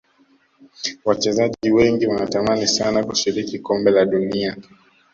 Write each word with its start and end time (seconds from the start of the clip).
Wachezaji 1.05 1.71
wengi 1.71 2.07
wanatamani 2.07 2.67
sana 2.67 3.03
kushiriki 3.03 3.59
kombe 3.59 3.91
la 3.91 4.05
dunia 4.05 4.57